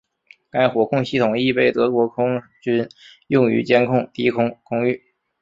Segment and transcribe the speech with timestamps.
[0.49, 2.89] 该火控系统亦被德国空军
[3.27, 4.99] 用于监控低空空域。